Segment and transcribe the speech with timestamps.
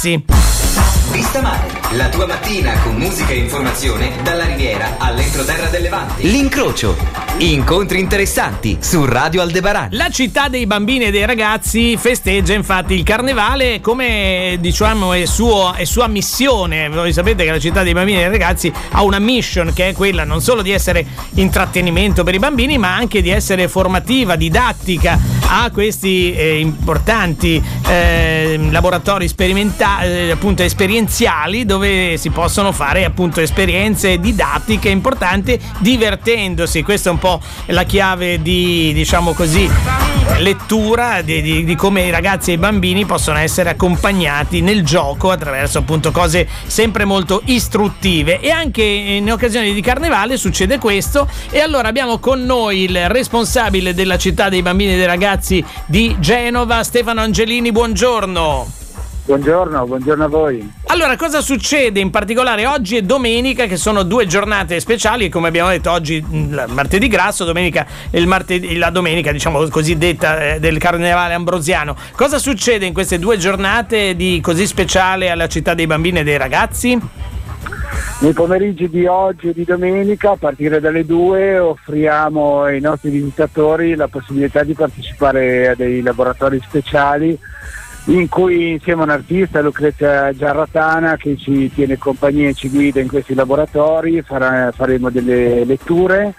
[0.00, 0.24] ragazzi.
[1.12, 6.22] Vista Mare, la tua mattina con musica e informazione dalla Riviera all'entroterra del Levante.
[6.22, 6.96] L'incrocio.
[7.38, 9.88] Incontri interessanti su Radio Aldebaran.
[9.92, 15.74] La città dei bambini e dei ragazzi festeggia infatti il carnevale come diciamo è, suo,
[15.74, 16.88] è sua missione.
[16.88, 19.92] Voi sapete che la città dei bambini e dei ragazzi ha una mission che è
[19.92, 21.04] quella non solo di essere
[21.34, 25.39] intrattenimento per i bambini ma anche di essere formativa, didattica.
[25.52, 33.40] Ha questi eh, importanti eh, laboratori sperimentali, eh, appunto esperienziali dove si possono fare appunto
[33.40, 36.82] esperienze didattiche importanti divertendosi.
[36.82, 39.68] Questa è un po' la chiave di diciamo così
[40.38, 45.30] lettura di, di, di, come i ragazzi e i bambini possono essere accompagnati nel gioco
[45.30, 51.60] attraverso appunto cose sempre molto istruttive e anche in occasione di carnevale succede questo e
[51.60, 55.39] allora abbiamo con noi il responsabile della città dei bambini e dei ragazzi
[55.86, 58.78] di Genova Stefano Angelini buongiorno
[59.30, 60.72] Buongiorno, buongiorno a voi.
[60.86, 65.68] Allora, cosa succede in particolare oggi e domenica, che sono due giornate speciali, come abbiamo
[65.68, 66.20] detto oggi
[66.66, 71.94] martedì grasso, domenica il martedì, la domenica, diciamo cosiddetta, eh, del carnevale ambrosiano.
[72.16, 76.36] Cosa succede in queste due giornate di così speciale alla città dei bambini e dei
[76.36, 76.98] ragazzi?
[78.20, 83.94] Nei pomeriggi di oggi e di domenica, a partire dalle 2, offriamo ai nostri visitatori
[83.94, 87.38] la possibilità di partecipare a dei laboratori speciali
[88.06, 93.00] in cui insieme a un artista, Lucrezia Giarratana, che ci tiene compagnia e ci guida
[93.00, 96.34] in questi laboratori, farà, faremo delle letture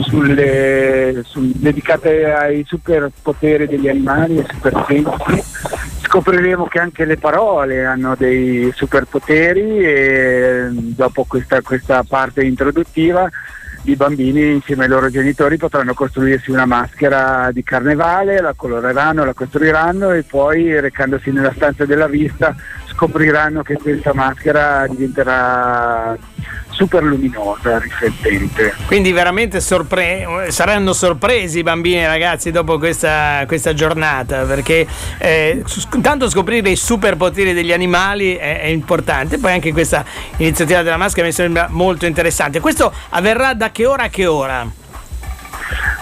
[0.00, 5.79] sulle, su, dedicate ai superpoteri degli animali e supersensi.
[6.10, 13.30] Scopriremo che anche le parole hanno dei superpoteri e dopo questa, questa parte introduttiva
[13.84, 19.34] i bambini insieme ai loro genitori potranno costruirsi una maschera di carnevale, la coloreranno, la
[19.34, 22.56] costruiranno e poi recandosi nella stanza della vista
[22.88, 26.18] scopriranno che questa maschera diventerà
[26.80, 28.74] super luminosa, riflettente.
[28.86, 34.86] Quindi veramente sorpre- saranno sorpresi i bambini e i ragazzi dopo questa, questa giornata, perché
[35.18, 35.62] eh,
[36.00, 40.02] tanto scoprire i superpoteri degli animali è, è, importante, poi anche questa
[40.38, 42.60] iniziativa della maschera mi sembra molto interessante.
[42.60, 44.66] Questo avverrà da che ora a che ora?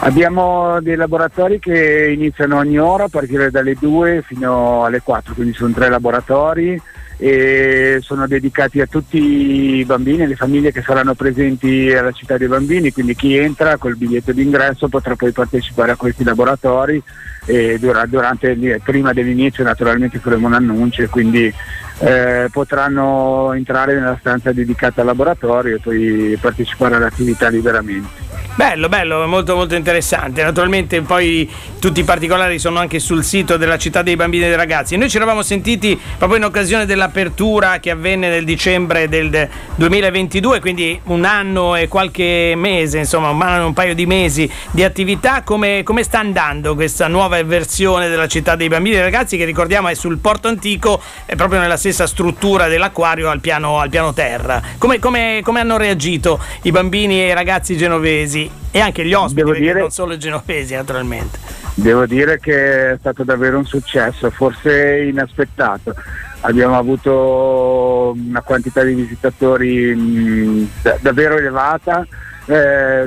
[0.01, 5.55] Abbiamo dei laboratori che iniziano ogni ora a partire dalle 2 fino alle 4, quindi
[5.55, 6.81] sono tre laboratori
[7.21, 12.39] e sono dedicati a tutti i bambini e le famiglie che saranno presenti alla città
[12.39, 17.03] dei bambini, quindi chi entra col biglietto d'ingresso potrà poi partecipare a questi laboratori
[17.45, 21.53] e durante, prima dell'inizio naturalmente faremo un annuncio e quindi
[22.01, 28.28] eh, potranno entrare nella stanza dedicata al laboratorio e poi partecipare all'attività liberamente.
[28.59, 30.43] Bello, bello, molto molto interessante.
[30.43, 31.49] Naturalmente poi
[31.79, 34.97] tutti i particolari sono anche sul sito della città dei bambini e dei ragazzi.
[34.97, 41.01] Noi ci eravamo sentiti proprio in occasione dell'apertura che avvenne nel dicembre del 2022, quindi
[41.05, 45.43] un anno e qualche mese, insomma un, un paio di mesi di attività.
[45.45, 49.45] Come, come, sta andando questa nuova versione della città dei bambini e dei ragazzi che
[49.45, 54.13] ricordiamo è sul porto antico, è proprio nella stessa struttura dell'acquario al piano, al piano
[54.13, 54.61] terra.
[54.79, 58.48] Come, come, come hanno reagito i bambini e i ragazzi genovesi?
[58.71, 61.39] E anche gli ospiti, dire, non solo i genovesi naturalmente.
[61.75, 65.95] Devo dire che è stato davvero un successo, forse inaspettato.
[66.41, 70.69] Abbiamo avuto una quantità di visitatori mh,
[71.01, 72.07] davvero elevata
[72.49, 73.05] eh,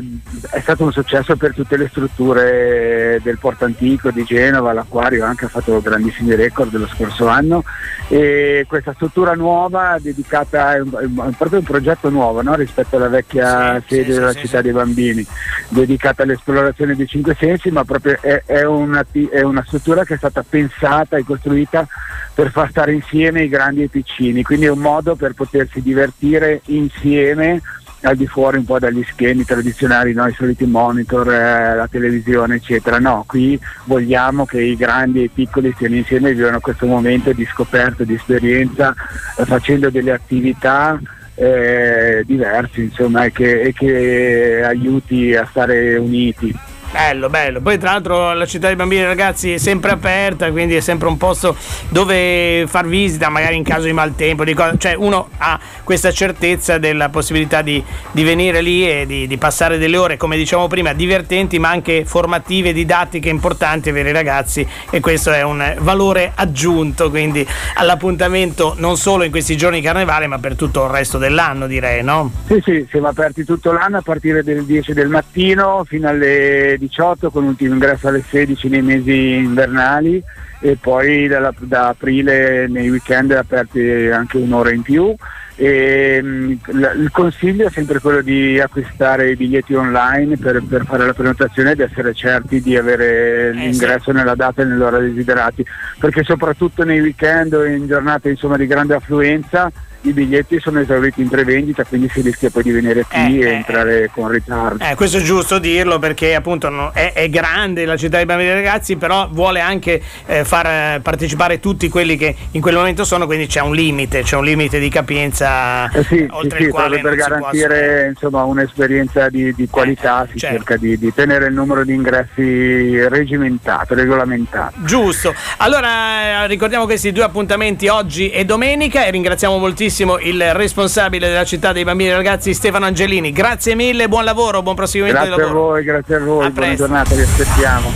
[0.52, 5.46] è stato un successo per tutte le strutture del Porto Antico di Genova, l'acquario anche
[5.46, 7.64] ha fatto grandissimi record lo scorso anno.
[8.08, 12.54] E questa struttura nuova dedicata, è, un, proprio un progetto nuovo no?
[12.56, 15.26] rispetto alla vecchia sì, sede sì, della sì, città dei bambini,
[15.70, 20.18] dedicata all'esplorazione dei cinque sensi, ma proprio è, è, una, è una struttura che è
[20.18, 21.88] stata pensata e costruita
[22.34, 25.82] per far stare insieme i grandi e i piccini, quindi è un modo per potersi
[25.82, 27.62] divertire insieme
[28.02, 30.28] al di fuori un po' dagli schemi tradizionali, no?
[30.28, 33.00] i soliti monitor, eh, la televisione, eccetera.
[33.00, 37.32] No, qui vogliamo che i grandi e i piccoli stiano insieme e vivano questo momento
[37.34, 38.94] di scoperta, di esperienza,
[39.38, 41.00] eh, facendo delle attività
[41.36, 46.54] eh, diverse, insomma, e che, e che aiuti a stare uniti.
[46.92, 47.62] Bello, bello.
[47.62, 51.08] Poi tra l'altro la città dei bambini e ragazzi è sempre aperta, quindi è sempre
[51.08, 51.56] un posto
[51.88, 56.78] dove far visita, magari in caso di maltempo, di co- cioè uno ha questa certezza
[56.80, 60.92] della possibilità di, di venire lì e di, di, passare delle ore, come diciamo prima,
[60.92, 67.10] divertenti ma anche formative, didattiche, importanti per i ragazzi e questo è un valore aggiunto
[67.10, 71.68] quindi all'appuntamento non solo in questi giorni di carnevale ma per tutto il resto dell'anno
[71.68, 72.32] direi, no?
[72.48, 77.30] Sì, sì, siamo aperti tutto l'anno a partire dalle 10 del mattino fino alle 18
[77.30, 80.22] con ultimo ingresso alle 16 nei mesi invernali
[80.60, 83.80] e poi da, da aprile nei weekend aperti
[84.12, 85.14] anche un'ora in più.
[85.56, 86.60] E, mh,
[86.98, 91.72] il consiglio è sempre quello di acquistare i biglietti online per, per fare la prenotazione
[91.72, 94.18] ed essere certi di avere eh, l'ingresso sì.
[94.18, 95.64] nella data e nell'ora desiderati,
[96.00, 99.72] perché soprattutto nei weekend o in giornate insomma, di grande affluenza
[100.04, 103.50] i biglietti sono esauriti in prevendita, quindi si rischia poi di venire qui eh, e
[103.50, 104.84] eh, entrare con ritardo.
[104.84, 108.50] Eh, questo è giusto dirlo perché appunto no, è, è, grande la città dei bambini
[108.50, 113.26] e ragazzi, però vuole anche eh, far partecipare tutti quelli che in quel momento sono,
[113.26, 117.00] quindi c'è un limite, c'è un limite di capienza eh sì, oltre sì, il quale
[117.00, 120.58] per garantire insomma, un'esperienza di, di qualità si certo.
[120.58, 124.74] cerca di, di, tenere il numero di ingressi regimentato, regolamentato.
[124.84, 125.34] Giusto.
[125.58, 131.44] Allora ricordiamo questi due appuntamenti oggi e domenica e ringraziamo moltissimo moltissimo il responsabile della
[131.44, 133.32] città dei bambini e ragazzi Stefano Angelini.
[133.32, 135.82] Grazie mille, buon lavoro, buon proseguimento grazie del lavoro.
[135.82, 137.92] Grazie a voi, grazie a voi, a buona giornata, vi aspettiamo.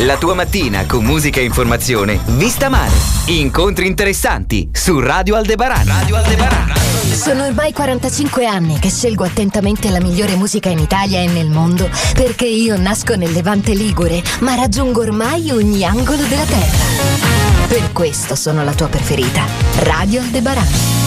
[0.00, 2.92] La tua mattina con musica e informazione, vista male.
[3.26, 5.86] Incontri interessanti su Radio Aldebaran.
[5.86, 6.72] Radio Aldebaran.
[7.12, 11.88] Sono ormai 45 anni che scelgo attentamente la migliore musica in Italia e nel mondo,
[12.12, 17.66] perché io nasco nel Levante Ligure, ma raggiungo ormai ogni angolo della terra.
[17.68, 19.44] Per questo sono la tua preferita,
[19.78, 20.97] Radio Aldebaran.